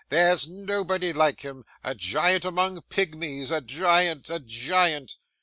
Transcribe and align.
There's 0.09 0.47
nobody 0.49 1.13
like 1.13 1.41
him. 1.41 1.63
A 1.83 1.93
giant 1.93 2.43
among 2.43 2.81
pigmies, 2.89 3.51
a 3.51 3.61
giant, 3.61 4.31
a 4.31 4.39
giant! 4.39 5.17